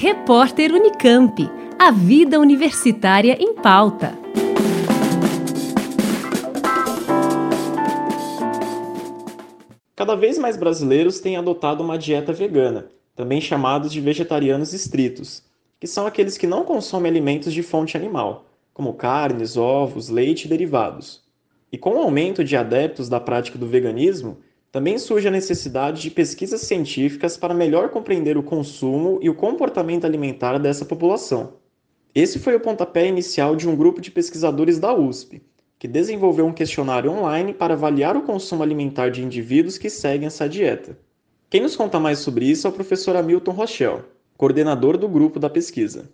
Repórter 0.00 0.72
Unicamp. 0.72 1.50
A 1.76 1.90
vida 1.90 2.38
universitária 2.38 3.36
em 3.40 3.52
pauta. 3.52 4.16
Cada 9.96 10.14
vez 10.14 10.38
mais 10.38 10.56
brasileiros 10.56 11.18
têm 11.18 11.36
adotado 11.36 11.82
uma 11.82 11.98
dieta 11.98 12.32
vegana, 12.32 12.86
também 13.16 13.40
chamados 13.40 13.90
de 13.90 14.00
vegetarianos 14.00 14.72
estritos, 14.72 15.42
que 15.80 15.88
são 15.88 16.06
aqueles 16.06 16.38
que 16.38 16.46
não 16.46 16.64
consomem 16.64 17.10
alimentos 17.10 17.52
de 17.52 17.64
fonte 17.64 17.96
animal, 17.96 18.46
como 18.72 18.94
carnes, 18.94 19.56
ovos, 19.56 20.08
leite 20.08 20.44
e 20.44 20.48
derivados. 20.48 21.24
E 21.72 21.76
com 21.76 21.96
o 21.96 21.98
aumento 21.98 22.44
de 22.44 22.56
adeptos 22.56 23.08
da 23.08 23.18
prática 23.18 23.58
do 23.58 23.66
veganismo, 23.66 24.38
também 24.70 24.98
surge 24.98 25.26
a 25.26 25.30
necessidade 25.30 26.02
de 26.02 26.10
pesquisas 26.10 26.60
científicas 26.60 27.36
para 27.36 27.54
melhor 27.54 27.88
compreender 27.88 28.36
o 28.36 28.42
consumo 28.42 29.18
e 29.22 29.30
o 29.30 29.34
comportamento 29.34 30.04
alimentar 30.04 30.58
dessa 30.58 30.84
população. 30.84 31.54
Esse 32.14 32.38
foi 32.38 32.54
o 32.54 32.60
pontapé 32.60 33.06
inicial 33.06 33.56
de 33.56 33.68
um 33.68 33.74
grupo 33.74 34.00
de 34.00 34.10
pesquisadores 34.10 34.78
da 34.78 34.94
USP, 34.94 35.42
que 35.78 35.88
desenvolveu 35.88 36.46
um 36.46 36.52
questionário 36.52 37.10
online 37.10 37.54
para 37.54 37.74
avaliar 37.74 38.16
o 38.16 38.22
consumo 38.22 38.62
alimentar 38.62 39.10
de 39.10 39.22
indivíduos 39.22 39.78
que 39.78 39.88
seguem 39.88 40.26
essa 40.26 40.48
dieta. 40.48 40.98
Quem 41.48 41.62
nos 41.62 41.76
conta 41.76 41.98
mais 41.98 42.18
sobre 42.18 42.44
isso 42.44 42.66
é 42.66 42.70
o 42.70 42.72
professor 42.72 43.16
Hamilton 43.16 43.52
Rochelle, 43.52 44.02
coordenador 44.36 44.98
do 44.98 45.08
grupo 45.08 45.38
da 45.38 45.48
pesquisa. 45.48 46.10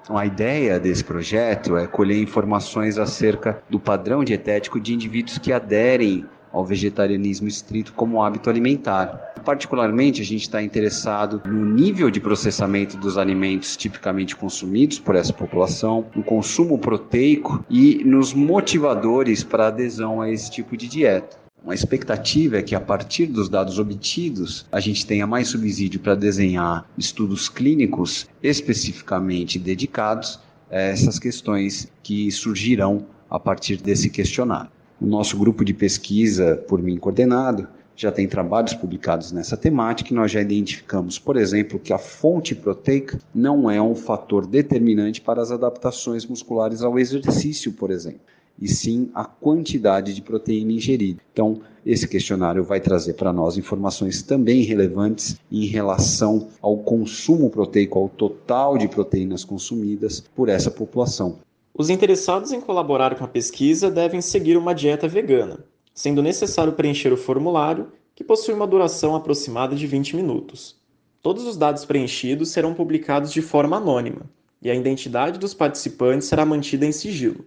Então, 0.00 0.16
a 0.16 0.24
ideia 0.24 0.80
desse 0.80 1.04
projeto 1.04 1.76
é 1.76 1.86
colher 1.86 2.22
informações 2.22 2.96
acerca 2.96 3.62
do 3.68 3.78
padrão 3.78 4.24
dietético 4.24 4.80
de 4.80 4.94
indivíduos 4.94 5.36
que 5.36 5.52
aderem 5.52 6.24
ao 6.52 6.64
vegetarianismo 6.64 7.48
estrito 7.48 7.92
como 7.92 8.22
hábito 8.22 8.50
alimentar. 8.50 9.34
Particularmente, 9.44 10.20
a 10.20 10.24
gente 10.24 10.42
está 10.42 10.62
interessado 10.62 11.40
no 11.46 11.64
nível 11.64 12.10
de 12.10 12.20
processamento 12.20 12.96
dos 12.96 13.16
alimentos 13.16 13.76
tipicamente 13.76 14.36
consumidos 14.36 14.98
por 14.98 15.14
essa 15.14 15.32
população, 15.32 16.06
no 16.14 16.22
consumo 16.22 16.78
proteico 16.78 17.64
e 17.70 18.02
nos 18.04 18.34
motivadores 18.34 19.42
para 19.42 19.68
adesão 19.68 20.20
a 20.20 20.30
esse 20.30 20.50
tipo 20.50 20.76
de 20.76 20.88
dieta. 20.88 21.38
Uma 21.62 21.74
expectativa 21.74 22.58
é 22.58 22.62
que, 22.62 22.74
a 22.74 22.80
partir 22.80 23.26
dos 23.26 23.48
dados 23.48 23.78
obtidos, 23.78 24.64
a 24.70 24.80
gente 24.80 25.06
tenha 25.06 25.26
mais 25.26 25.48
subsídio 25.48 26.00
para 26.00 26.14
desenhar 26.14 26.88
estudos 26.96 27.48
clínicos 27.48 28.28
especificamente 28.42 29.58
dedicados 29.58 30.38
a 30.70 30.78
essas 30.78 31.18
questões 31.18 31.90
que 32.02 32.30
surgirão 32.30 33.06
a 33.28 33.38
partir 33.38 33.76
desse 33.82 34.08
questionário. 34.08 34.77
O 35.00 35.06
nosso 35.06 35.38
grupo 35.38 35.64
de 35.64 35.72
pesquisa, 35.72 36.56
por 36.56 36.82
mim 36.82 36.96
coordenado, 36.96 37.68
já 37.94 38.10
tem 38.10 38.28
trabalhos 38.28 38.74
publicados 38.74 39.32
nessa 39.32 39.56
temática 39.56 40.12
e 40.12 40.16
nós 40.16 40.30
já 40.30 40.40
identificamos, 40.40 41.18
por 41.18 41.36
exemplo, 41.36 41.78
que 41.78 41.92
a 41.92 41.98
fonte 41.98 42.54
proteica 42.54 43.18
não 43.34 43.70
é 43.70 43.80
um 43.82 43.94
fator 43.94 44.46
determinante 44.46 45.20
para 45.20 45.42
as 45.42 45.50
adaptações 45.50 46.24
musculares 46.26 46.82
ao 46.82 46.98
exercício, 46.98 47.72
por 47.72 47.90
exemplo, 47.90 48.20
e 48.60 48.68
sim 48.68 49.10
a 49.14 49.24
quantidade 49.24 50.14
de 50.14 50.22
proteína 50.22 50.72
ingerida. 50.72 51.20
Então, 51.32 51.60
esse 51.84 52.06
questionário 52.06 52.62
vai 52.62 52.80
trazer 52.80 53.14
para 53.14 53.32
nós 53.32 53.56
informações 53.56 54.22
também 54.22 54.62
relevantes 54.62 55.36
em 55.50 55.66
relação 55.66 56.48
ao 56.60 56.76
consumo 56.78 57.50
proteico, 57.50 57.98
ao 57.98 58.08
total 58.08 58.76
de 58.78 58.88
proteínas 58.88 59.44
consumidas 59.44 60.24
por 60.34 60.48
essa 60.48 60.70
população. 60.70 61.38
Os 61.78 61.90
interessados 61.90 62.50
em 62.50 62.60
colaborar 62.60 63.14
com 63.14 63.22
a 63.22 63.28
pesquisa 63.28 63.88
devem 63.88 64.20
seguir 64.20 64.56
uma 64.56 64.74
dieta 64.74 65.06
vegana, 65.06 65.64
sendo 65.94 66.20
necessário 66.20 66.72
preencher 66.72 67.12
o 67.12 67.16
formulário, 67.16 67.92
que 68.16 68.24
possui 68.24 68.52
uma 68.52 68.66
duração 68.66 69.14
aproximada 69.14 69.76
de 69.76 69.86
20 69.86 70.16
minutos. 70.16 70.76
Todos 71.22 71.44
os 71.44 71.56
dados 71.56 71.84
preenchidos 71.84 72.48
serão 72.48 72.74
publicados 72.74 73.32
de 73.32 73.40
forma 73.40 73.76
anônima, 73.76 74.22
e 74.60 74.68
a 74.68 74.74
identidade 74.74 75.38
dos 75.38 75.54
participantes 75.54 76.26
será 76.26 76.44
mantida 76.44 76.84
em 76.84 76.90
sigilo. 76.90 77.44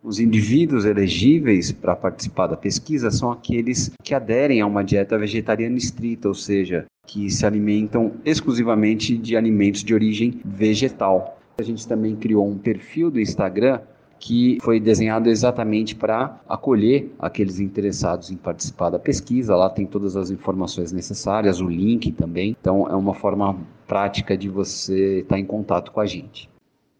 Os 0.00 0.20
indivíduos 0.20 0.84
elegíveis 0.84 1.72
para 1.72 1.96
participar 1.96 2.46
da 2.46 2.56
pesquisa 2.56 3.10
são 3.10 3.32
aqueles 3.32 3.90
que 4.04 4.14
aderem 4.14 4.60
a 4.60 4.66
uma 4.66 4.84
dieta 4.84 5.18
vegetariana 5.18 5.76
estrita, 5.76 6.28
ou 6.28 6.34
seja, 6.34 6.86
que 7.04 7.28
se 7.28 7.44
alimentam 7.44 8.12
exclusivamente 8.24 9.18
de 9.18 9.36
alimentos 9.36 9.82
de 9.82 9.92
origem 9.92 10.40
vegetal. 10.44 11.41
A 11.62 11.64
gente 11.64 11.86
também 11.86 12.16
criou 12.16 12.46
um 12.46 12.58
perfil 12.58 13.08
do 13.08 13.20
Instagram 13.20 13.80
que 14.18 14.58
foi 14.62 14.78
desenhado 14.78 15.28
exatamente 15.28 15.94
para 15.94 16.40
acolher 16.48 17.12
aqueles 17.18 17.60
interessados 17.60 18.30
em 18.30 18.36
participar 18.36 18.90
da 18.90 18.98
pesquisa. 18.98 19.56
Lá 19.56 19.70
tem 19.70 19.86
todas 19.86 20.16
as 20.16 20.30
informações 20.30 20.92
necessárias, 20.92 21.60
o 21.60 21.68
link 21.68 22.10
também. 22.12 22.56
Então 22.60 22.88
é 22.88 22.94
uma 22.94 23.14
forma 23.14 23.58
prática 23.86 24.36
de 24.36 24.48
você 24.48 25.20
estar 25.20 25.38
em 25.38 25.44
contato 25.44 25.92
com 25.92 26.00
a 26.00 26.06
gente. 26.06 26.50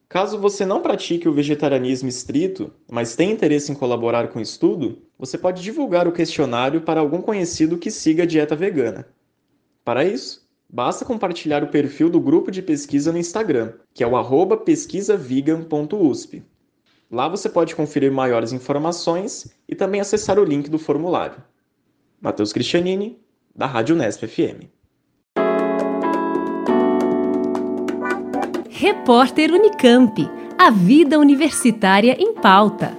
Caso 0.09 0.39
você 0.39 0.65
não 0.65 0.81
pratique 0.81 1.29
o 1.29 1.33
vegetarianismo 1.33 2.09
estrito, 2.09 2.71
mas 2.91 3.17
tenha 3.17 3.33
interesse 3.33 3.73
em 3.73 3.75
colaborar 3.75 4.29
com 4.29 4.39
o 4.39 4.43
estudo, 4.43 4.99
você 5.19 5.39
pode 5.39 5.63
divulgar 5.63 6.07
o 6.07 6.13
questionário 6.13 6.83
para 6.83 7.01
algum 7.01 7.21
conhecido 7.21 7.79
que 7.79 7.91
siga 7.91 8.25
a 8.25 8.27
dieta 8.27 8.55
vegana. 8.55 9.07
Para 9.85 10.05
isso, 10.05 10.42
Basta 10.75 11.05
compartilhar 11.05 11.63
o 11.63 11.69
perfil 11.69 12.09
do 12.09 12.19
grupo 12.19 12.51
de 12.51 12.63
pesquisa 12.63 13.13
no 13.13 13.19
Instagram, 13.19 13.75
que 13.93 14.03
é 14.03 14.07
o 14.07 14.17
pesquisavegan.usp. 14.57 16.43
Lá 17.11 17.29
você 17.29 17.51
pode 17.51 17.77
conferir 17.77 18.11
maiores 18.11 18.55
informações 18.55 19.55
e 19.69 19.75
também 19.75 20.01
acessar 20.01 20.39
o 20.39 20.45
link 20.45 20.71
do 20.71 20.79
formulário. 20.79 21.37
Matheus 22.19 22.55
Cristianini, 22.55 23.21
da 23.55 23.67
Rádio 23.67 23.95
Nesp 23.95 24.27
FM. 24.27 24.65
Repórter 28.71 29.53
Unicamp. 29.53 30.27
A 30.59 30.71
vida 30.71 31.19
universitária 31.19 32.17
em 32.19 32.33
pauta. 32.33 32.97